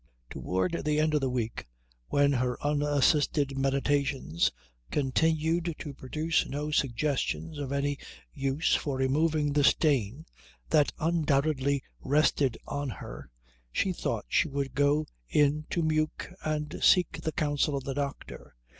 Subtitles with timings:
[0.31, 1.67] Toward the end of the week,
[2.07, 4.51] when her unassisted meditations
[4.89, 7.99] continued to produce no suggestions of any
[8.33, 10.25] use for removing the stain
[10.71, 13.29] that undoubtedly rested on her,
[13.71, 18.55] she thought she would go in to Meuk and seek the counsel of the doctor.